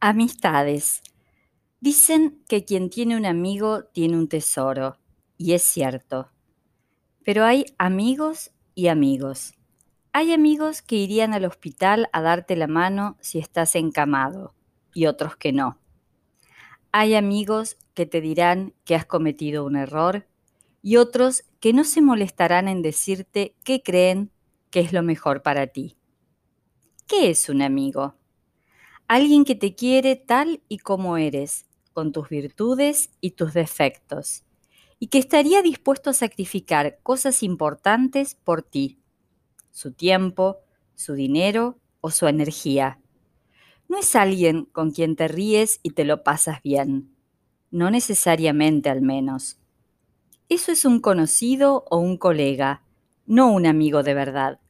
[0.00, 1.02] Amistades.
[1.80, 4.96] Dicen que quien tiene un amigo tiene un tesoro,
[5.36, 6.30] y es cierto.
[7.24, 9.54] Pero hay amigos y amigos.
[10.12, 14.54] Hay amigos que irían al hospital a darte la mano si estás encamado,
[14.94, 15.80] y otros que no.
[16.92, 20.28] Hay amigos que te dirán que has cometido un error,
[20.80, 24.30] y otros que no se molestarán en decirte qué creen
[24.70, 25.96] que es lo mejor para ti.
[27.08, 28.14] ¿Qué es un amigo?
[29.08, 34.44] Alguien que te quiere tal y como eres, con tus virtudes y tus defectos,
[34.98, 38.98] y que estaría dispuesto a sacrificar cosas importantes por ti,
[39.70, 40.58] su tiempo,
[40.94, 43.00] su dinero o su energía.
[43.88, 47.10] No es alguien con quien te ríes y te lo pasas bien,
[47.70, 49.56] no necesariamente al menos.
[50.50, 52.82] Eso es un conocido o un colega,
[53.24, 54.60] no un amigo de verdad.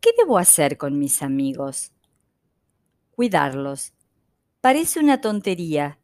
[0.00, 1.92] ¿Qué debo hacer con mis amigos?
[3.12, 3.92] Cuidarlos.
[4.60, 5.98] Parece una tontería,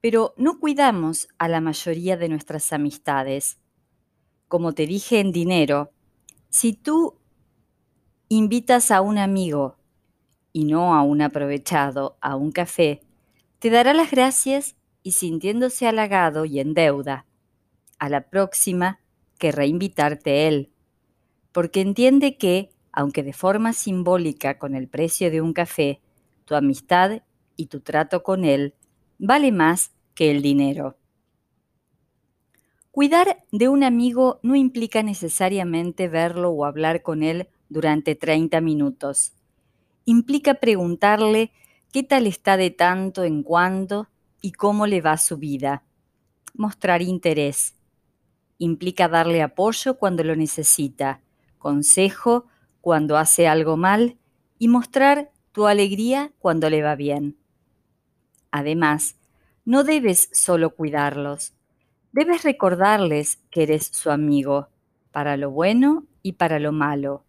[0.00, 3.58] pero no cuidamos a la mayoría de nuestras amistades.
[4.48, 5.92] Como te dije en dinero,
[6.50, 7.18] si tú
[8.28, 9.76] invitas a un amigo
[10.52, 13.02] y no a un aprovechado a un café,
[13.58, 17.26] te dará las gracias y sintiéndose halagado y en deuda,
[17.98, 19.00] a la próxima
[19.38, 20.72] querrá invitarte él,
[21.52, 26.00] porque entiende que, aunque de forma simbólica con el precio de un café,
[26.52, 27.22] tu amistad
[27.56, 28.74] y tu trato con él
[29.18, 30.98] vale más que el dinero.
[32.90, 39.32] Cuidar de un amigo no implica necesariamente verlo o hablar con él durante 30 minutos.
[40.04, 41.52] Implica preguntarle
[41.90, 44.08] qué tal está de tanto en cuando
[44.42, 45.84] y cómo le va su vida.
[46.52, 47.76] Mostrar interés.
[48.58, 51.22] Implica darle apoyo cuando lo necesita,
[51.56, 52.44] consejo
[52.82, 54.18] cuando hace algo mal
[54.58, 57.36] y mostrar tu alegría cuando le va bien.
[58.50, 59.16] Además,
[59.64, 61.52] no debes solo cuidarlos,
[62.12, 64.68] debes recordarles que eres su amigo,
[65.12, 67.24] para lo bueno y para lo malo,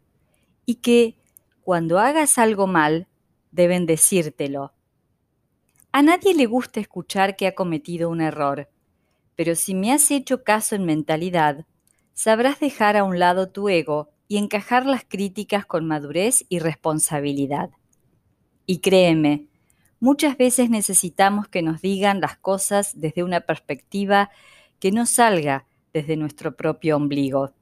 [0.66, 1.16] y que
[1.64, 3.08] cuando hagas algo mal,
[3.52, 4.74] deben decírtelo.
[5.92, 8.70] A nadie le gusta escuchar que ha cometido un error,
[9.36, 11.66] pero si me has hecho caso en mentalidad,
[12.14, 17.70] sabrás dejar a un lado tu ego y encajar las críticas con madurez y responsabilidad.
[18.66, 19.47] Y créeme,
[20.00, 24.29] muchas veces necesitamos que nos digan las cosas desde una perspectiva
[24.79, 27.53] que no salga desde nuestro propio ombligo.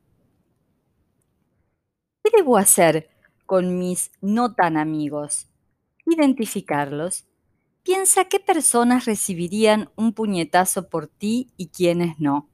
[2.24, 3.10] ¿Qué debo hacer
[3.46, 5.48] con mis no tan amigos?
[6.06, 7.26] Identificarlos.
[7.84, 12.48] Piensa qué personas recibirían un puñetazo por ti y quiénes no.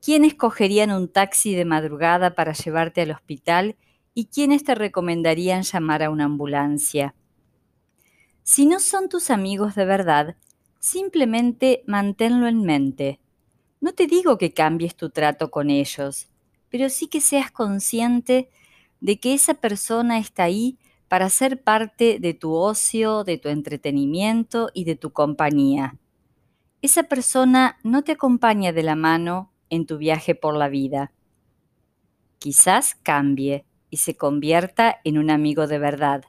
[0.00, 3.76] ¿Quiénes cogerían un taxi de madrugada para llevarte al hospital
[4.14, 7.14] y quiénes te recomendarían llamar a una ambulancia?
[8.50, 10.34] Si no son tus amigos de verdad,
[10.78, 13.20] simplemente manténlo en mente.
[13.78, 16.30] No te digo que cambies tu trato con ellos,
[16.70, 18.48] pero sí que seas consciente
[19.00, 24.70] de que esa persona está ahí para ser parte de tu ocio, de tu entretenimiento
[24.72, 25.98] y de tu compañía.
[26.80, 31.12] Esa persona no te acompaña de la mano en tu viaje por la vida.
[32.38, 36.24] Quizás cambie y se convierta en un amigo de verdad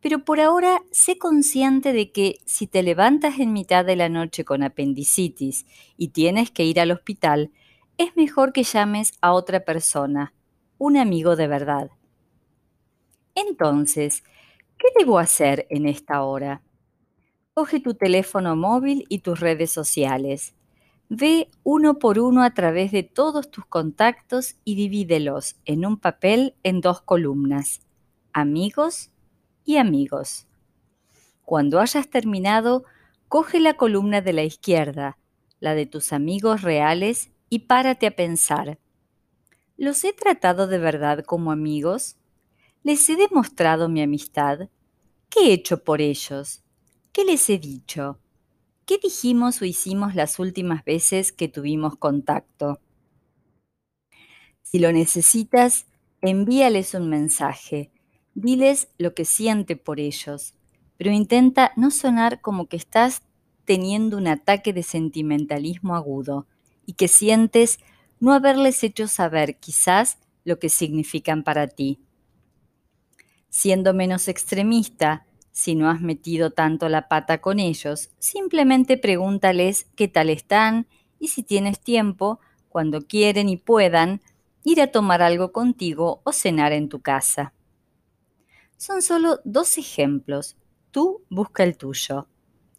[0.00, 4.44] pero por ahora sé consciente de que si te levantas en mitad de la noche
[4.44, 7.50] con apendicitis y tienes que ir al hospital,
[7.98, 10.34] es mejor que llames a otra persona,
[10.78, 11.90] un amigo de verdad.
[13.34, 14.22] Entonces,
[14.78, 16.62] ¿qué debo hacer en esta hora?
[17.54, 20.54] Coge tu teléfono móvil y tus redes sociales.
[21.08, 26.54] Ve uno por uno a través de todos tus contactos y divídelos en un papel
[26.62, 27.80] en dos columnas.
[28.32, 29.10] Amigos
[29.66, 30.46] y amigos.
[31.44, 32.84] Cuando hayas terminado,
[33.28, 35.18] coge la columna de la izquierda,
[35.60, 38.78] la de tus amigos reales, y párate a pensar.
[39.76, 42.16] ¿Los he tratado de verdad como amigos?
[42.82, 44.70] ¿Les he demostrado mi amistad?
[45.28, 46.62] ¿Qué he hecho por ellos?
[47.12, 48.20] ¿Qué les he dicho?
[48.84, 52.80] ¿Qué dijimos o hicimos las últimas veces que tuvimos contacto?
[54.62, 55.86] Si lo necesitas,
[56.20, 57.90] envíales un mensaje
[58.36, 60.52] Diles lo que siente por ellos,
[60.98, 63.22] pero intenta no sonar como que estás
[63.64, 66.46] teniendo un ataque de sentimentalismo agudo
[66.84, 67.78] y que sientes
[68.20, 71.98] no haberles hecho saber quizás lo que significan para ti.
[73.48, 80.08] Siendo menos extremista, si no has metido tanto la pata con ellos, simplemente pregúntales qué
[80.08, 80.86] tal están
[81.18, 84.20] y si tienes tiempo, cuando quieren y puedan,
[84.62, 87.54] ir a tomar algo contigo o cenar en tu casa.
[88.76, 90.56] Son solo dos ejemplos.
[90.90, 92.28] tú, busca el tuyo.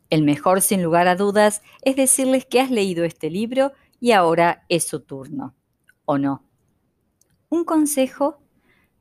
[0.10, 4.64] El mejor, sin lugar a dudas, es decirles que has leído este libro y ahora
[4.70, 5.56] es su turno.
[6.06, 6.44] ¿O no?
[7.50, 8.42] Un consejo,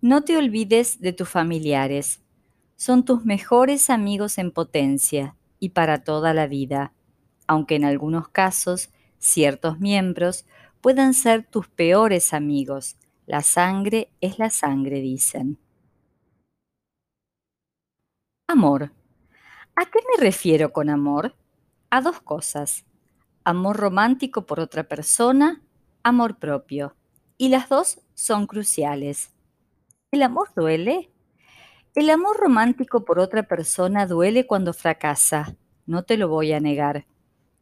[0.00, 2.22] no te olvides de tus familiares.
[2.76, 6.92] Son tus mejores amigos en potencia y para toda la vida,
[7.46, 10.46] aunque en algunos casos ciertos miembros
[10.80, 12.96] puedan ser tus peores amigos.
[13.26, 15.58] La sangre es la sangre, dicen.
[18.48, 18.92] Amor.
[19.74, 21.34] ¿A qué me refiero con amor?
[21.90, 22.84] A dos cosas.
[23.42, 25.62] Amor romántico por otra persona,
[26.04, 26.94] amor propio.
[27.38, 29.34] Y las dos son cruciales.
[30.12, 31.10] ¿El amor duele?
[31.96, 37.04] El amor romántico por otra persona duele cuando fracasa, no te lo voy a negar.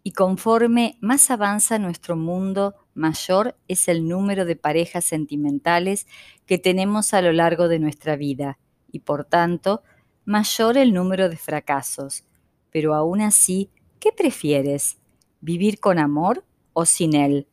[0.02, 6.06] Y conforme más avanza nuestro mundo, mayor es el número de parejas sentimentales
[6.44, 8.58] que tenemos a lo largo de nuestra vida
[8.92, 9.82] y por tanto
[10.24, 12.24] mayor el número de fracasos.
[12.70, 14.98] Pero aún así, ¿qué prefieres?
[15.40, 17.46] ¿Vivir con amor o sin él?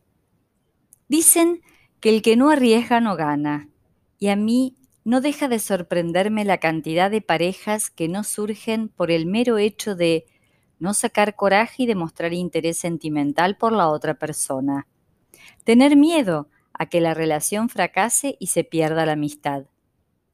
[1.08, 1.62] Dicen
[2.00, 3.70] que el que no arriesga no gana,
[4.18, 9.12] y a mí no deja de sorprenderme la cantidad de parejas que no surgen por
[9.12, 10.26] el mero hecho de
[10.80, 14.88] no sacar coraje y demostrar interés sentimental por la otra persona.
[15.64, 19.66] Tener miedo a que la relación fracase y se pierda la amistad.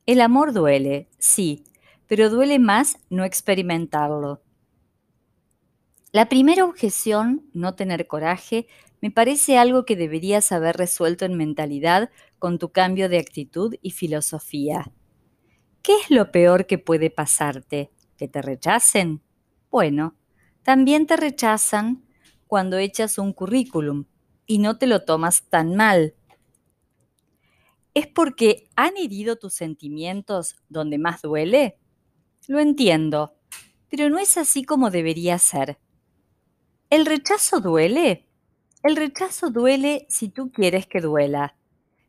[0.05, 1.65] El amor duele, sí,
[2.07, 4.41] pero duele más no experimentarlo.
[6.11, 8.67] La primera objeción, no tener coraje,
[9.01, 12.09] me parece algo que deberías haber resuelto en mentalidad
[12.39, 14.91] con tu cambio de actitud y filosofía.
[15.83, 17.91] ¿Qué es lo peor que puede pasarte?
[18.17, 19.21] ¿Que te rechacen?
[19.69, 20.15] Bueno,
[20.63, 22.03] también te rechazan
[22.47, 24.05] cuando echas un currículum
[24.45, 26.15] y no te lo tomas tan mal.
[27.93, 31.77] ¿Es porque han herido tus sentimientos donde más duele?
[32.47, 33.35] Lo entiendo,
[33.89, 35.77] pero no es así como debería ser.
[36.89, 38.25] ¿El rechazo duele?
[38.83, 41.57] El rechazo duele si tú quieres que duela.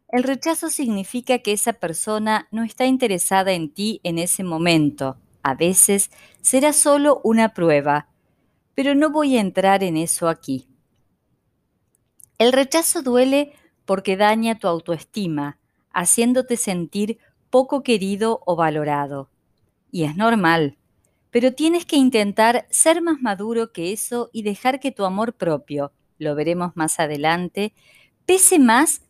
[0.09, 5.17] El rechazo significa que esa persona no está interesada en ti en ese momento.
[5.43, 6.11] A veces
[6.41, 8.09] será solo una prueba,
[8.77, 10.69] pero no voy a entrar en eso aquí.
[12.39, 15.59] El rechazo duele porque daña tu autoestima,
[15.93, 17.19] haciéndote sentir
[17.51, 19.31] poco querido o valorado.
[19.91, 20.77] Y es normal,
[21.31, 25.93] pero tienes que intentar ser más maduro que eso y dejar que tu amor propio,
[26.19, 27.75] lo veremos más adelante,
[28.27, 29.03] pese más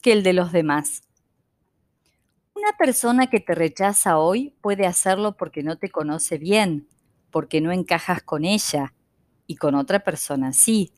[0.00, 1.02] que el de los demás.
[2.54, 6.88] Una persona que te rechaza hoy puede hacerlo porque no te conoce bien,
[7.30, 8.92] porque no encajas con ella,
[9.46, 10.92] y con otra persona sí,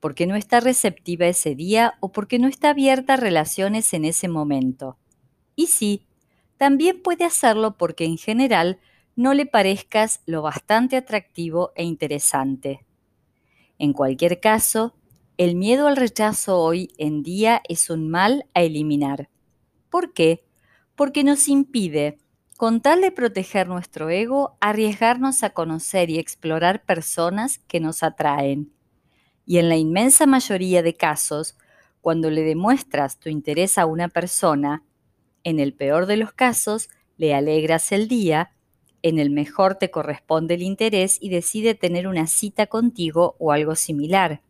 [0.00, 4.28] porque no está receptiva ese día o porque no está abierta a relaciones en ese
[4.28, 4.98] momento.
[5.54, 6.06] Y sí,
[6.62, 8.78] también puede hacerlo porque en general
[9.16, 12.86] no le parezcas lo bastante atractivo e interesante.
[13.80, 14.94] En cualquier caso,
[15.38, 19.28] el miedo al rechazo hoy en día es un mal a eliminar.
[19.90, 20.44] ¿Por qué?
[20.94, 22.20] Porque nos impide,
[22.56, 28.72] con tal de proteger nuestro ego, arriesgarnos a conocer y explorar personas que nos atraen.
[29.44, 31.58] Y en la inmensa mayoría de casos,
[32.00, 34.84] cuando le demuestras tu interés a una persona,
[35.44, 38.52] en el peor de los casos, le alegras el día,
[39.02, 43.74] en el mejor te corresponde el interés y decide tener una cita contigo o algo
[43.74, 44.42] similar.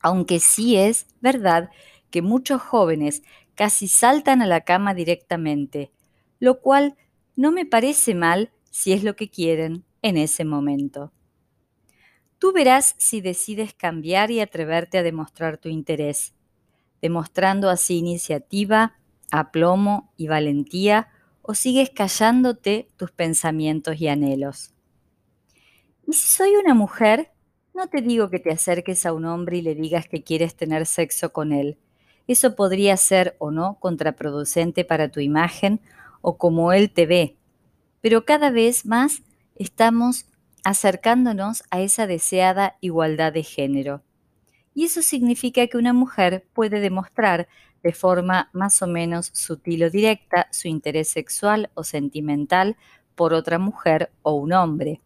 [0.00, 1.70] Aunque sí es verdad
[2.10, 3.22] que muchos jóvenes
[3.54, 5.90] casi saltan a la cama directamente,
[6.38, 6.96] lo cual
[7.36, 11.12] no me parece mal si es lo que quieren en ese momento.
[12.38, 16.34] Tú verás si decides cambiar y atreverte a demostrar tu interés,
[17.02, 18.98] demostrando así iniciativa,
[19.30, 21.08] aplomo y valentía
[21.42, 24.74] o sigues callándote tus pensamientos y anhelos.
[26.06, 27.30] Y si soy una mujer,
[27.74, 30.86] no te digo que te acerques a un hombre y le digas que quieres tener
[30.86, 31.78] sexo con él.
[32.26, 35.80] Eso podría ser o no contraproducente para tu imagen
[36.20, 37.36] o como él te ve.
[38.00, 39.22] Pero cada vez más
[39.56, 40.26] estamos
[40.64, 44.02] acercándonos a esa deseada igualdad de género.
[44.80, 47.48] Y eso significa que una mujer puede demostrar
[47.82, 52.78] de forma más o menos sutil o directa su interés sexual o sentimental
[53.14, 55.02] por otra mujer o un hombre.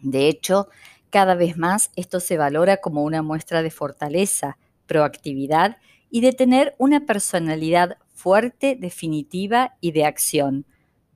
[0.00, 0.66] De hecho,
[1.08, 5.76] cada vez más esto se valora como una muestra de fortaleza, proactividad
[6.10, 10.66] y de tener una personalidad fuerte, definitiva y de acción,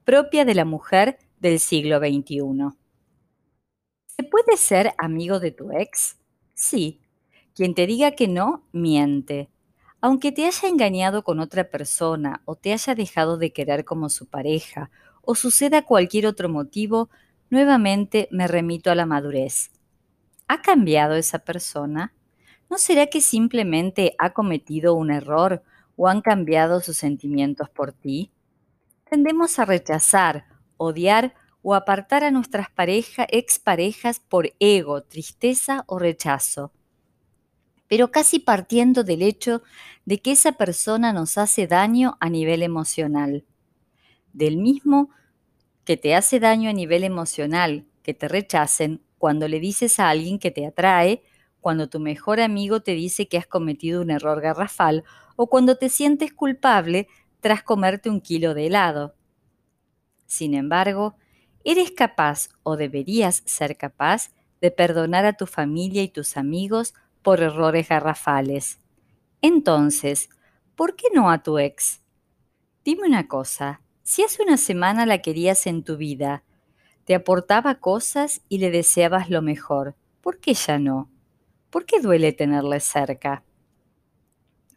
[0.04, 2.68] propia de la mujer del siglo XXI.
[4.06, 6.18] ¿Se puede ser amigo de tu ex?
[6.54, 7.00] Sí.
[7.54, 9.50] Quien te diga que no, miente.
[10.00, 14.26] Aunque te haya engañado con otra persona o te haya dejado de querer como su
[14.26, 14.90] pareja
[15.22, 17.10] o suceda cualquier otro motivo,
[17.50, 19.70] nuevamente me remito a la madurez.
[20.48, 22.12] ¿Ha cambiado esa persona?
[22.68, 25.62] ¿No será que simplemente ha cometido un error
[25.96, 28.32] o han cambiado sus sentimientos por ti?
[29.08, 30.46] Tendemos a rechazar,
[30.78, 36.72] odiar o apartar a nuestras parejas, exparejas por ego, tristeza o rechazo.
[37.92, 39.62] Pero casi partiendo del hecho
[40.06, 43.44] de que esa persona nos hace daño a nivel emocional.
[44.32, 45.10] Del mismo
[45.84, 50.38] que te hace daño a nivel emocional, que te rechacen cuando le dices a alguien
[50.38, 51.22] que te atrae,
[51.60, 55.04] cuando tu mejor amigo te dice que has cometido un error garrafal
[55.36, 57.08] o cuando te sientes culpable
[57.40, 59.16] tras comerte un kilo de helado.
[60.24, 61.16] Sin embargo,
[61.62, 64.30] eres capaz o deberías ser capaz
[64.62, 68.78] de perdonar a tu familia y tus amigos por errores garrafales.
[69.40, 70.28] Entonces,
[70.76, 72.02] ¿por qué no a tu ex?
[72.84, 76.42] Dime una cosa, si hace una semana la querías en tu vida,
[77.04, 81.10] te aportaba cosas y le deseabas lo mejor, ¿por qué ya no?
[81.70, 83.44] ¿Por qué duele tenerle cerca?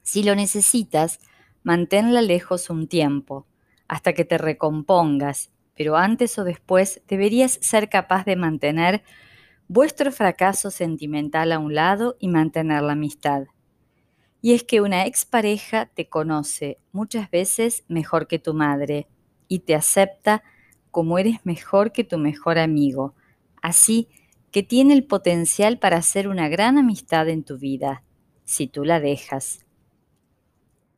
[0.02, 1.20] Si lo necesitas,
[1.64, 3.48] manténla lejos un tiempo,
[3.88, 9.04] hasta que te recompongas, pero antes o después deberías ser capaz de mantener
[9.68, 13.46] vuestro fracaso sentimental a un lado y mantener la amistad.
[14.42, 19.08] Y es que una expareja te conoce muchas veces mejor que tu madre
[19.48, 20.44] y te acepta
[20.92, 23.16] como eres mejor que tu mejor amigo,
[23.62, 24.08] así
[24.52, 28.04] que tiene el potencial para hacer una gran amistad en tu vida,
[28.46, 29.66] si tú la dejas.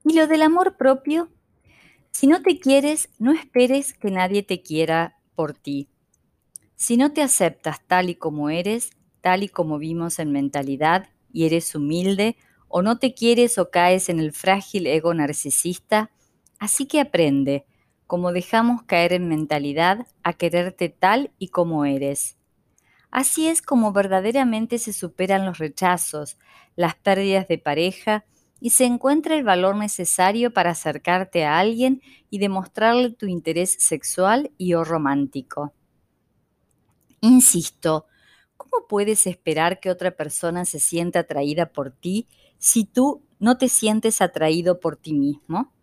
[0.05, 1.31] Y lo del amor propio,
[2.11, 5.89] si no te quieres, no esperes que nadie te quiera por ti.
[6.79, 8.91] Si no te aceptas tal y como eres,
[9.21, 14.09] tal y como vimos en mentalidad, y eres humilde, o no te quieres o caes
[14.09, 16.11] en el frágil ego narcisista,
[16.59, 17.65] así que aprende,
[18.05, 22.37] como dejamos caer en mentalidad, a quererte tal y como eres.
[23.09, 26.37] Así es como verdaderamente se superan los rechazos,
[26.75, 28.23] las pérdidas de pareja
[28.59, 34.51] y se encuentra el valor necesario para acercarte a alguien y demostrarle tu interés sexual
[34.59, 35.73] y o romántico.
[37.21, 38.05] Insisto,
[38.57, 43.69] ¿cómo puedes esperar que otra persona se sienta atraída por ti si tú no te
[43.69, 45.73] sientes atraído por ti mismo?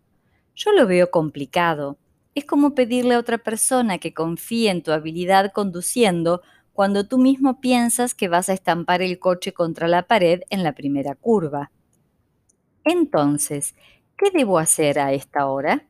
[0.54, 1.98] Yo lo veo complicado.
[2.34, 7.60] Es como pedirle a otra persona que confíe en tu habilidad conduciendo cuando tú mismo
[7.60, 11.70] piensas que vas a estampar el coche contra la pared en la primera curva.
[12.84, 13.74] Entonces,
[14.16, 15.86] ¿qué debo hacer a esta hora?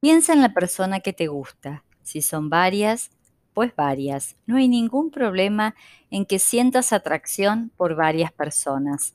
[0.00, 1.84] Piensa en la persona que te gusta.
[2.02, 3.10] Si son varias,
[3.54, 4.36] pues varias.
[4.46, 5.74] No hay ningún problema
[6.10, 9.14] en que sientas atracción por varias personas.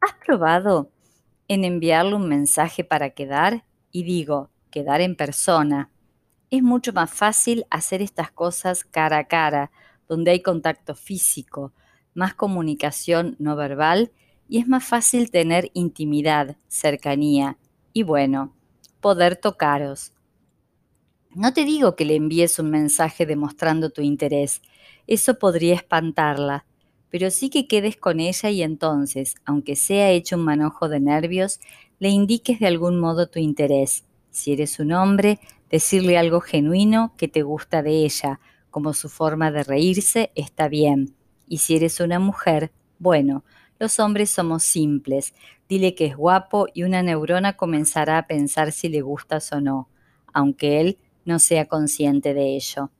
[0.00, 0.90] ¿Has probado
[1.48, 3.64] en enviarle un mensaje para quedar?
[3.92, 5.90] Y digo, quedar en persona.
[6.50, 9.70] Es mucho más fácil hacer estas cosas cara a cara,
[10.08, 11.72] donde hay contacto físico,
[12.14, 14.10] más comunicación no verbal
[14.48, 17.56] y es más fácil tener intimidad, cercanía
[17.92, 18.52] y bueno,
[19.00, 20.12] poder tocaros.
[21.32, 24.62] No te digo que le envíes un mensaje demostrando tu interés,
[25.06, 26.66] eso podría espantarla,
[27.08, 31.60] pero sí que quedes con ella y entonces, aunque sea hecho un manojo de nervios,
[32.00, 34.04] le indiques de algún modo tu interés.
[34.30, 35.38] Si eres un hombre,
[35.70, 41.14] decirle algo genuino que te gusta de ella, como su forma de reírse, está bien.
[41.46, 43.44] Y si eres una mujer, bueno,
[43.78, 45.32] los hombres somos simples.
[45.68, 49.88] Dile que es guapo y una neurona comenzará a pensar si le gustas o no,
[50.32, 52.90] aunque él no sea consciente de ello.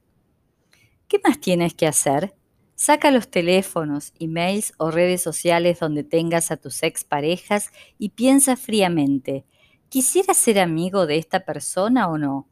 [1.08, 2.34] ¿Qué más tienes que hacer?
[2.76, 9.44] Saca los teléfonos, emails o redes sociales donde tengas a tus exparejas y piensa fríamente,
[9.90, 12.48] ¿quisiera ser amigo de esta persona o no?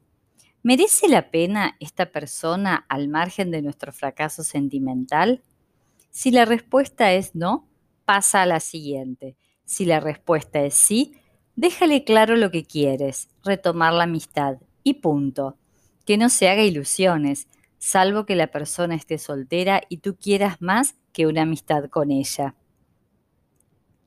[0.63, 5.43] ¿Merece la pena esta persona al margen de nuestro fracaso sentimental?
[6.11, 7.69] Si la respuesta es no,
[8.05, 9.37] pasa a la siguiente.
[9.65, 11.15] Si la respuesta es sí,
[11.57, 15.57] déjale claro lo que quieres, retomar la amistad y punto.
[16.05, 20.97] Que no se haga ilusiones, salvo que la persona esté soltera y tú quieras más
[21.13, 22.55] que una amistad con ella.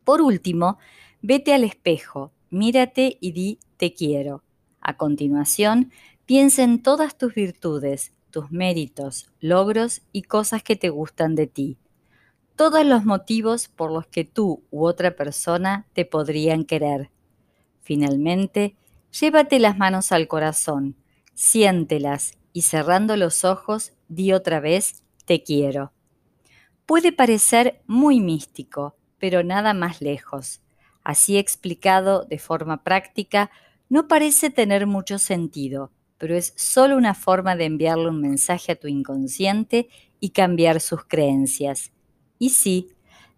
[0.03, 0.77] Por último,
[1.21, 4.43] vete al espejo, mírate y di te quiero.
[4.79, 5.91] A continuación,
[6.25, 11.77] piensa en todas tus virtudes, tus méritos, logros y cosas que te gustan de ti
[12.61, 17.09] todos los motivos por los que tú u otra persona te podrían querer.
[17.81, 18.75] Finalmente,
[19.11, 20.95] llévate las manos al corazón,
[21.33, 25.91] siéntelas y cerrando los ojos, di otra vez, te quiero.
[26.85, 30.61] Puede parecer muy místico, pero nada más lejos.
[31.03, 33.49] Así explicado de forma práctica,
[33.89, 38.75] no parece tener mucho sentido, pero es solo una forma de enviarle un mensaje a
[38.75, 39.89] tu inconsciente
[40.19, 41.91] y cambiar sus creencias.
[42.37, 42.89] Y sí,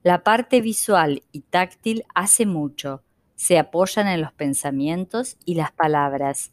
[0.04, 3.04] la parte visual y táctil hace mucho,
[3.36, 6.52] se apoyan en los pensamientos y las palabras.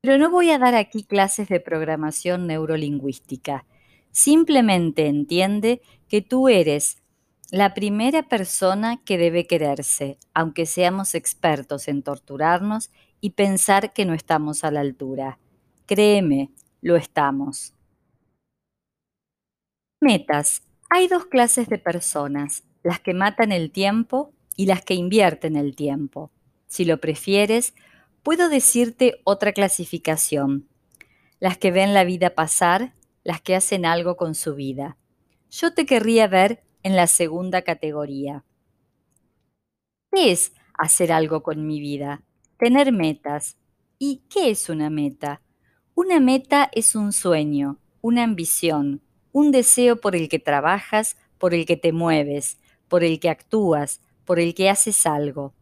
[0.00, 3.64] Pero no voy a dar aquí clases de programación neurolingüística.
[4.10, 6.98] Simplemente entiende que tú eres
[7.50, 14.12] la primera persona que debe quererse, aunque seamos expertos en torturarnos y pensar que no
[14.12, 15.38] estamos a la altura.
[15.86, 16.50] Créeme,
[16.82, 17.74] lo estamos.
[20.00, 20.62] Metas.
[20.90, 25.74] Hay dos clases de personas, las que matan el tiempo y las que invierten el
[25.76, 26.30] tiempo.
[26.66, 27.74] Si lo prefieres,
[28.22, 30.68] puedo decirte otra clasificación.
[31.40, 34.96] Las que ven la vida pasar, las que hacen algo con su vida.
[35.50, 38.44] Yo te querría ver en la segunda categoría.
[40.12, 42.22] ¿Qué es hacer algo con mi vida?
[42.58, 43.56] Tener metas.
[43.98, 45.40] ¿Y qué es una meta?
[45.94, 51.66] Una meta es un sueño, una ambición, un deseo por el que trabajas, por el
[51.66, 52.58] que te mueves,
[52.88, 55.52] por el que actúas, por el que haces algo.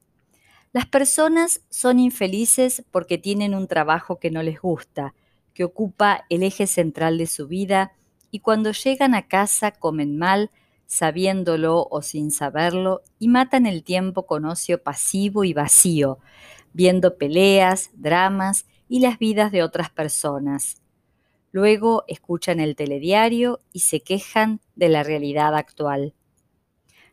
[0.73, 5.15] Las personas son infelices porque tienen un trabajo que no les gusta,
[5.53, 7.93] que ocupa el eje central de su vida,
[8.31, 10.51] y cuando llegan a casa comen mal,
[10.87, 16.19] sabiéndolo o sin saberlo, y matan el tiempo con ocio pasivo y vacío,
[16.73, 20.81] viendo peleas, dramas y las vidas de otras personas.
[21.51, 26.15] Luego escuchan el telediario y se quejan de la realidad actual.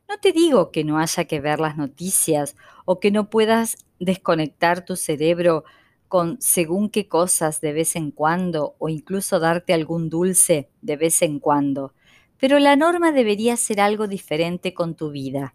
[0.10, 4.84] No te digo que no haya que ver las noticias o que no puedas desconectar
[4.84, 5.66] tu cerebro
[6.08, 11.22] con según qué cosas de vez en cuando o incluso darte algún dulce de vez
[11.22, 11.94] en cuando,
[12.40, 15.54] pero la norma debería ser algo diferente con tu vida.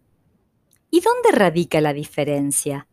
[0.89, 2.87] ¿Y dónde radica la diferencia?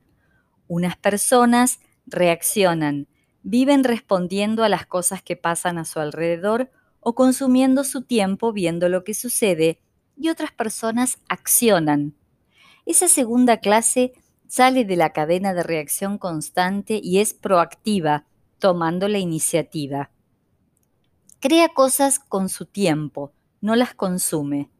[0.66, 3.06] Unas personas reaccionan,
[3.44, 8.88] viven respondiendo a las cosas que pasan a su alrededor o consumiendo su tiempo viendo
[8.88, 9.78] lo que sucede
[10.16, 12.14] y otras personas accionan.
[12.86, 14.12] Esa segunda clase
[14.48, 18.24] sale de la cadena de reacción constante y es proactiva,
[18.58, 20.10] tomando la iniciativa.
[21.40, 24.70] Crea cosas con su tiempo, no las consume.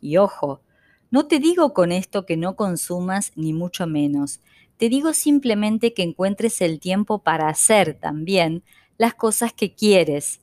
[0.00, 0.62] Y ojo,
[1.10, 4.40] no te digo con esto que no consumas ni mucho menos,
[4.80, 8.62] te digo simplemente que encuentres el tiempo para hacer también
[8.96, 10.39] las cosas que quieres.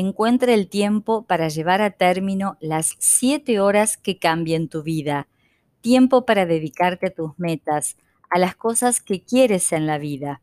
[0.00, 5.26] Encuentra el tiempo para llevar a término las siete horas que cambien tu vida.
[5.80, 7.96] Tiempo para dedicarte a tus metas,
[8.30, 10.40] a las cosas que quieres en la vida.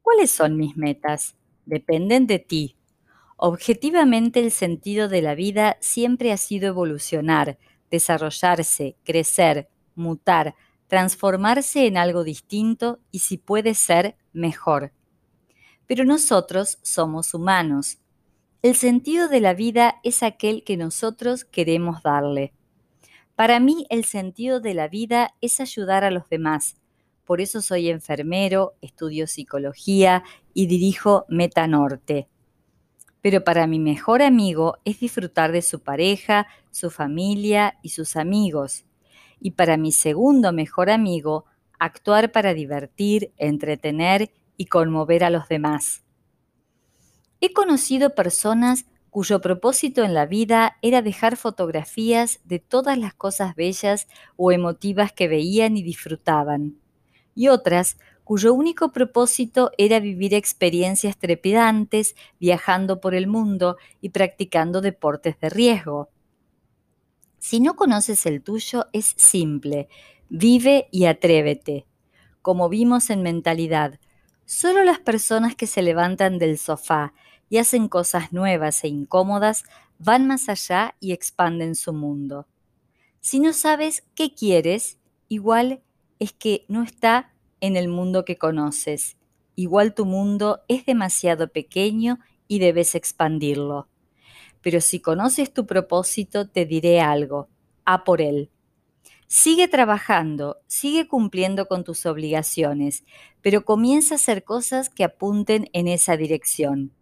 [0.00, 1.34] ¿Cuáles son mis metas?
[1.66, 2.76] Dependen de ti,
[3.44, 7.58] Objetivamente el sentido de la vida siempre ha sido evolucionar,
[7.90, 10.54] desarrollarse, crecer, mutar,
[10.86, 14.92] transformarse en algo distinto y si puede ser, mejor.
[15.88, 17.98] Pero nosotros somos humanos.
[18.62, 22.52] El sentido de la vida es aquel que nosotros queremos darle.
[23.34, 26.76] Para mí el sentido de la vida es ayudar a los demás.
[27.24, 30.22] Por eso soy enfermero, estudio psicología
[30.54, 32.28] y dirijo Meta Norte
[33.22, 38.84] pero para mi mejor amigo es disfrutar de su pareja, su familia y sus amigos.
[39.40, 41.46] Y para mi segundo mejor amigo,
[41.78, 46.02] actuar para divertir, entretener y conmover a los demás.
[47.44, 53.56] He conocido personas cuyo propósito en la vida era dejar fotografías de todas las cosas
[53.56, 56.76] bellas o emotivas que veían y disfrutaban,
[57.34, 64.80] y otras cuyo único propósito era vivir experiencias trepidantes, viajando por el mundo y practicando
[64.80, 66.10] deportes de riesgo.
[67.40, 69.88] Si no conoces el tuyo, es simple,
[70.28, 71.86] vive y atrévete.
[72.40, 73.98] Como vimos en mentalidad,
[74.44, 77.12] solo las personas que se levantan del sofá
[77.52, 79.64] y hacen cosas nuevas e incómodas
[79.98, 82.46] van más allá y expanden su mundo.
[83.20, 84.96] Si no sabes qué quieres,
[85.28, 85.82] igual
[86.18, 89.18] es que no está en el mundo que conoces.
[89.54, 93.86] Igual tu mundo es demasiado pequeño y debes expandirlo.
[94.62, 97.50] Pero si conoces tu propósito, te diré algo.
[97.84, 98.48] A por él.
[99.26, 103.04] Sigue trabajando, sigue cumpliendo con tus obligaciones,
[103.42, 106.94] pero comienza a hacer cosas que apunten en esa dirección.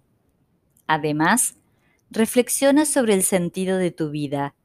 [0.87, 1.57] Además,
[2.09, 4.55] reflexiona sobre el sentido de tu vida,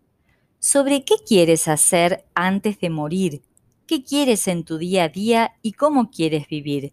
[0.60, 3.42] sobre qué quieres hacer antes de morir,
[3.88, 6.92] qué quieres en tu día a día y cómo quieres vivir,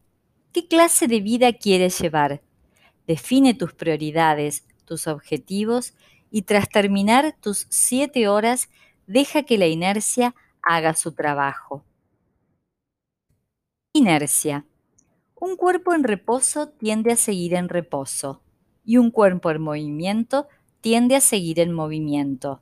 [0.53, 2.41] qué clase de vida quieres llevar.
[3.05, 5.93] Define tus prioridades, tus objetivos
[6.31, 8.69] y tras terminar tus siete horas,
[9.07, 11.83] deja que la inercia haga su trabajo.
[13.93, 14.65] Inercia.
[15.35, 18.41] Un cuerpo en reposo tiende a seguir en reposo
[18.83, 20.47] y un cuerpo en movimiento
[20.81, 22.61] tiende a seguir en movimiento.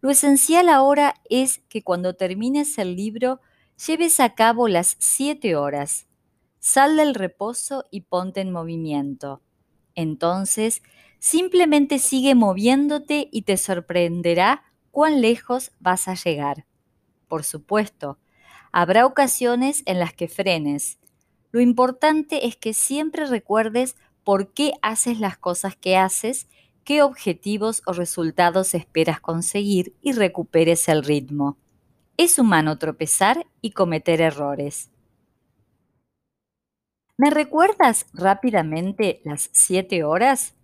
[0.00, 3.40] Lo esencial ahora es que cuando termines el libro
[3.86, 6.06] lleves a cabo las siete horas.
[6.58, 9.42] Sal del reposo y ponte en movimiento.
[9.94, 10.82] Entonces,
[11.20, 16.66] simplemente sigue moviéndote y te sorprenderá cuán lejos vas a llegar.
[17.28, 18.18] Por supuesto,
[18.72, 20.98] Habrá ocasiones en las que frenes.
[21.50, 26.48] Lo importante es que siempre recuerdes por qué haces las cosas que haces,
[26.84, 31.56] qué objetivos o resultados esperas conseguir y recuperes el ritmo.
[32.16, 34.90] Es humano tropezar y cometer errores.
[37.16, 40.54] ¿Me recuerdas rápidamente las siete horas?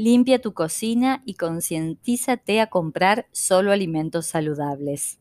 [0.00, 5.18] Limpia tu cocina y concientízate a comprar solo alimentos saludables.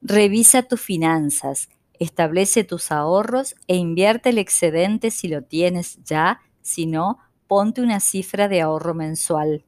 [0.00, 6.86] Revisa tus finanzas, establece tus ahorros e invierte el excedente si lo tienes ya, si
[6.86, 9.66] no, ponte una cifra de ahorro mensual.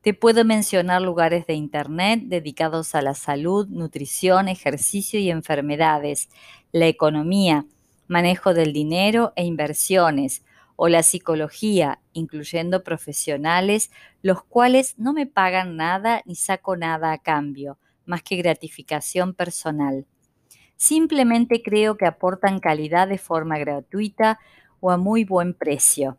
[0.02, 6.28] Te puedo mencionar lugares de Internet dedicados a la salud, nutrición, ejercicio y enfermedades,
[6.72, 7.68] la economía,
[8.08, 10.42] manejo del dinero e inversiones,
[10.78, 17.18] o la psicología, incluyendo profesionales, los cuales no me pagan nada ni saco nada a
[17.18, 20.06] cambio, más que gratificación personal.
[20.78, 24.40] Simplemente creo que aportan calidad de forma gratuita
[24.80, 26.18] o a muy buen precio.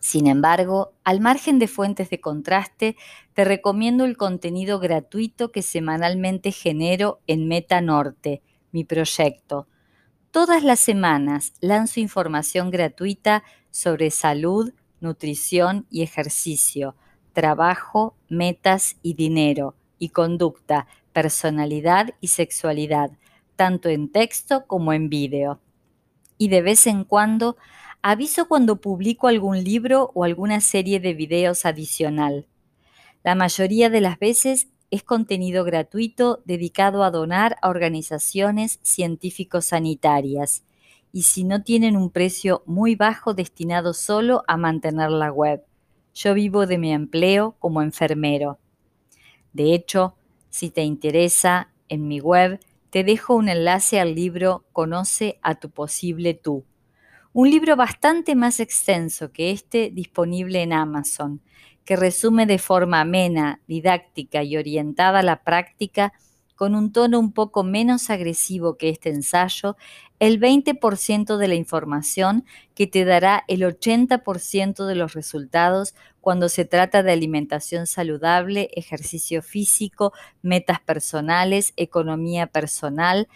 [0.00, 2.96] Sin embargo, al margen de fuentes de contraste,
[3.32, 9.66] te recomiendo el contenido gratuito que semanalmente genero en Meta Norte, mi proyecto,
[10.30, 16.94] Todas las semanas lanzo información gratuita sobre salud, nutrición y ejercicio,
[17.32, 23.10] trabajo, metas y dinero, y conducta, personalidad y sexualidad,
[23.56, 25.58] tanto en texto como en vídeo.
[26.38, 27.56] Y de vez en cuando
[28.00, 32.46] aviso cuando publico algún libro o alguna serie de videos adicional.
[33.24, 40.64] La mayoría de las veces es contenido gratuito dedicado a donar a organizaciones científico-sanitarias
[41.12, 45.64] y si no tienen un precio muy bajo destinado solo a mantener la web.
[46.14, 48.58] Yo vivo de mi empleo como enfermero.
[49.52, 50.14] De hecho,
[50.48, 55.70] si te interesa, en mi web te dejo un enlace al libro Conoce a tu
[55.70, 56.64] posible tú.
[57.32, 61.40] Un libro bastante más extenso que este disponible en Amazon,
[61.90, 66.12] que resume de forma amena, didáctica y orientada a la práctica,
[66.54, 69.76] con un tono un poco menos agresivo que este ensayo,
[70.20, 72.44] el 20% de la información
[72.76, 79.42] que te dará el 80% de los resultados cuando se trata de alimentación saludable, ejercicio
[79.42, 83.26] físico, metas personales, economía personal,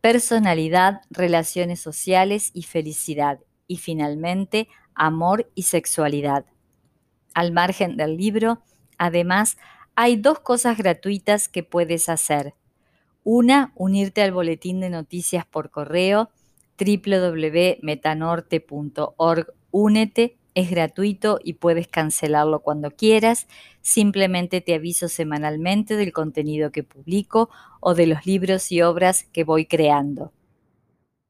[0.00, 3.40] personalidad, relaciones sociales y felicidad.
[3.66, 6.46] Y finalmente, amor y sexualidad.
[7.34, 8.62] Al margen del libro,
[8.96, 9.58] además,
[9.96, 12.54] hay dos cosas gratuitas que puedes hacer.
[13.24, 16.30] Una, unirte al boletín de noticias por correo
[16.78, 19.54] www.metanorte.org.
[19.70, 23.48] Únete, es gratuito y puedes cancelarlo cuando quieras.
[23.80, 27.48] Simplemente te aviso semanalmente del contenido que publico
[27.80, 30.32] o de los libros y obras que voy creando.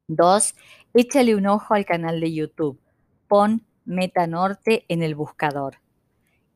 [0.07, 0.55] Dos,
[0.93, 2.79] échale un ojo al canal de YouTube.
[3.27, 5.77] Pon Metanorte en el buscador.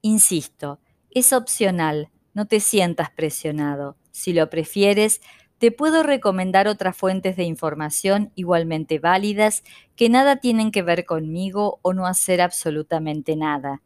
[0.02, 0.80] Insisto,
[1.12, 3.98] es opcional, no te sientas presionado.
[4.12, 5.22] Si lo prefieres,
[5.58, 9.64] te puedo recomendar otras fuentes de información igualmente válidas
[9.98, 13.82] que nada tienen que ver conmigo o no hacer absolutamente nada.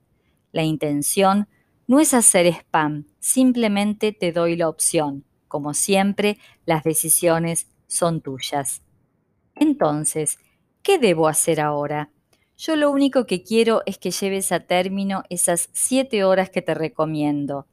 [0.52, 1.48] La intención
[1.88, 5.26] no es hacer spam, simplemente te doy la opción.
[5.48, 8.84] Como siempre, las decisiones son tuyas.
[9.56, 10.38] Entonces,
[10.84, 12.12] ¿qué debo hacer ahora?
[12.66, 16.74] Yo lo único que quiero es que lleves a término esas siete horas que te
[16.74, 17.68] recomiendo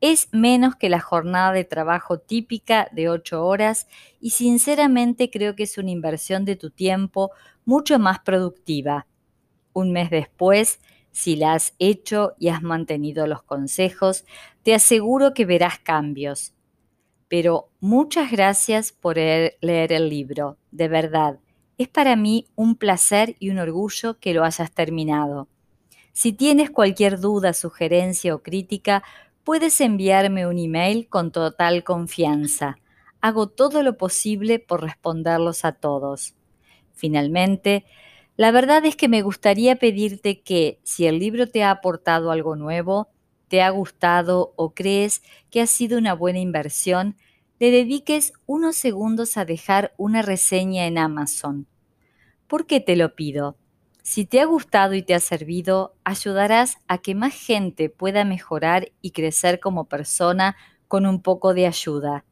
[0.00, 3.86] es menos que la jornada de trabajo típica de ocho horas
[4.18, 7.32] y sinceramente creo que es una inversión de tu tiempo
[7.66, 9.06] mucho más productiva.
[9.74, 10.80] Un mes después,
[11.12, 14.24] si la has hecho y has mantenido los consejos,
[14.62, 16.54] te aseguro que verás cambios.
[17.28, 21.40] Pero muchas gracias por leer el libro, de verdad.
[21.80, 25.48] Es para mí un placer y un orgullo que lo hayas terminado.
[26.12, 29.02] Si tienes cualquier duda, sugerencia o crítica,
[29.44, 32.76] puedes enviarme un email con total confianza.
[33.22, 36.34] Hago todo lo posible por responderlos a todos.
[36.92, 37.86] Finalmente,
[38.36, 42.56] la verdad es que me gustaría pedirte que, si el libro te ha aportado algo
[42.56, 43.08] nuevo,
[43.48, 47.16] te ha gustado o crees que ha sido una buena inversión,
[47.60, 51.66] le dediques unos segundos a dejar una reseña en Amazon.
[52.46, 53.58] ¿Por qué te lo pido?
[54.02, 58.92] Si te ha gustado y te ha servido, ayudarás a que más gente pueda mejorar
[59.02, 60.56] y crecer como persona
[60.88, 62.24] con un poco de ayuda.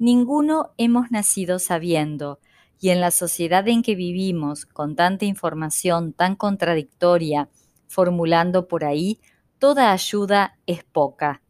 [0.00, 2.40] Ninguno hemos nacido sabiendo,
[2.80, 7.48] y en la sociedad en que vivimos, con tanta información tan contradictoria,
[7.86, 9.20] formulando por ahí,
[9.60, 11.40] toda ayuda es poca.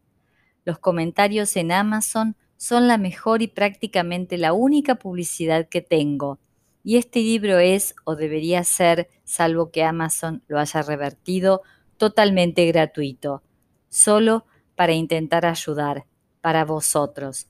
[0.65, 6.39] Los comentarios en Amazon son la mejor y prácticamente la única publicidad que tengo
[6.87, 11.61] y este libro es, o debería ser, salvo que Amazon lo haya revertido,
[11.97, 13.43] totalmente gratuito,
[13.89, 16.05] solo para intentar ayudar,
[16.39, 17.47] para vosotros.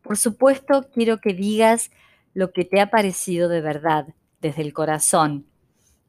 [0.00, 1.90] Por supuesto, quiero que digas
[2.32, 5.44] lo que te ha parecido de verdad, desde el corazón.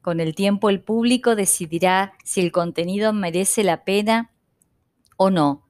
[0.01, 4.31] Con el tiempo el público decidirá si el contenido merece la pena
[5.17, 5.67] o no.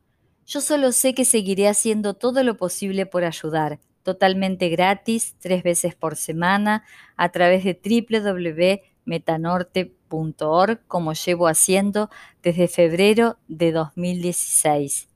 [0.51, 5.95] Yo solo sé que seguiré haciendo todo lo posible por ayudar, totalmente gratis tres veces
[5.95, 6.83] por semana
[7.15, 12.09] a través de www.metanorte.org como llevo haciendo
[12.43, 15.07] desde febrero de 2016.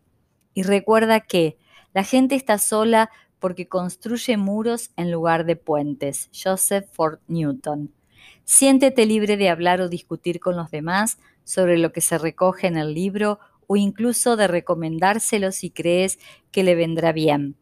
[0.54, 1.58] Y recuerda que
[1.94, 6.30] la gente está sola porque construye muros en lugar de puentes.
[6.32, 7.92] Joseph Ford Newton.
[8.46, 12.78] Siéntete libre de hablar o discutir con los demás sobre lo que se recoge en
[12.78, 16.20] el libro o incluso de recomendárselo si crees
[16.52, 17.56] que le vendrá bien.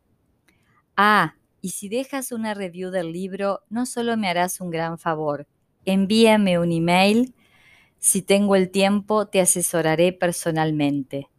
[0.96, 5.48] Ah, y si dejas una review del libro, no solo me harás un gran favor,
[5.86, 7.34] envíame un email.
[8.00, 11.30] Si tengo el tiempo, te asesoraré personalmente.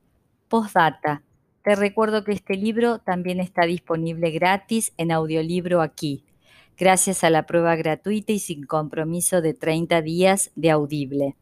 [0.49, 1.23] Postdata.
[1.63, 6.25] Te recuerdo que este libro también está disponible gratis en audiolibro aquí,
[6.77, 11.37] gracias a la prueba gratuita y sin compromiso de 30 días de Audible.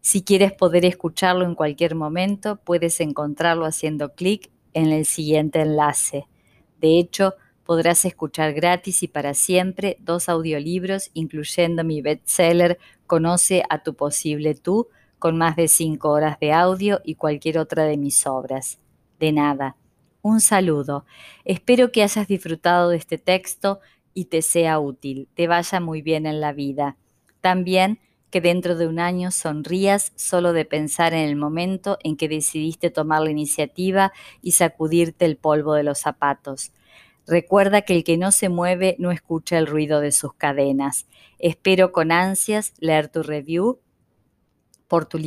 [0.00, 6.26] Si quieres poder escucharlo en cualquier momento, puedes encontrarlo haciendo clic en el siguiente enlace.
[6.80, 7.34] De hecho,
[7.64, 14.54] podrás escuchar gratis y para siempre dos audiolibros, incluyendo mi bestseller Conoce a tu posible
[14.54, 18.78] tú, con más de cinco horas de audio y cualquier otra de mis obras.
[19.18, 19.76] De nada.
[20.22, 21.06] Un saludo.
[21.44, 23.80] Espero que hayas disfrutado de este texto
[24.14, 26.96] y te sea útil, te vaya muy bien en la vida.
[27.40, 32.28] También que dentro de un año sonrías solo de pensar en el momento en que
[32.28, 34.12] decidiste tomar la iniciativa
[34.42, 36.72] y sacudirte el polvo de los zapatos.
[37.26, 41.06] Recuerda que el que no se mueve no escucha el ruido de sus cadenas.
[41.38, 43.80] Espero con ansias leer tu review
[44.88, 45.26] por tu libertad